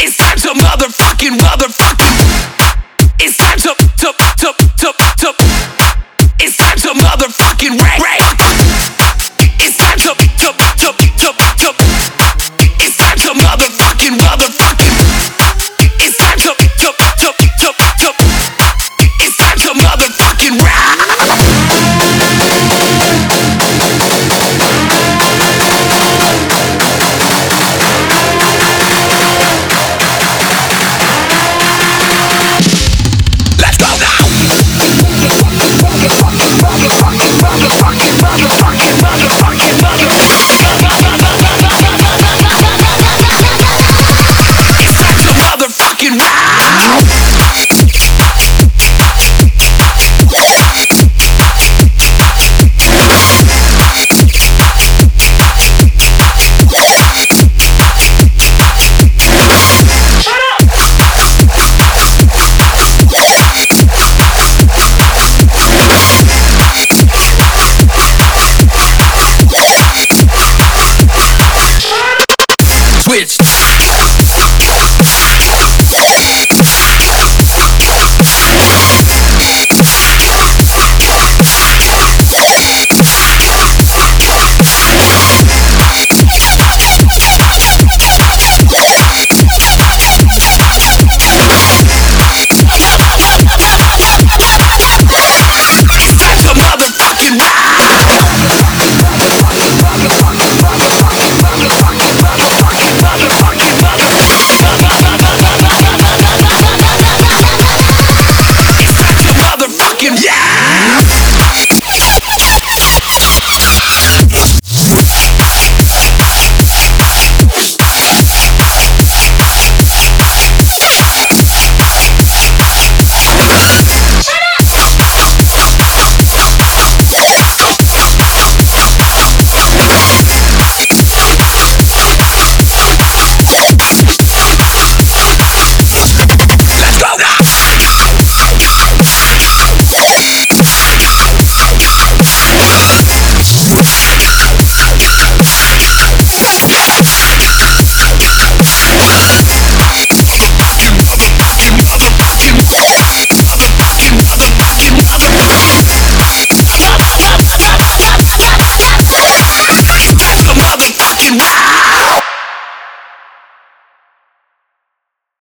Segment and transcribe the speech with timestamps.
[0.00, 2.14] It's time to motherfucking, motherfucking.
[3.20, 5.34] It's time to, to, to, to, to.
[6.38, 8.00] It's time to motherfucking rap.
[8.00, 8.17] rap.